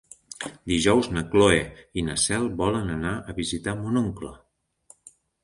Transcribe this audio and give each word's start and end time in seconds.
Dijous 0.69 1.09
na 1.17 1.21
Cloè 1.33 1.59
i 1.99 2.05
na 2.07 2.15
Cel 2.23 2.49
volen 2.63 2.91
anar 2.95 3.13
a 3.19 3.37
visitar 3.43 3.77
mon 3.85 4.03
oncle. 4.03 4.35